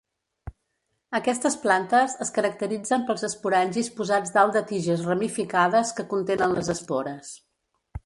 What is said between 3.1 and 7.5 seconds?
pels esporangis posats dalt de tiges ramificades que contenen les espores.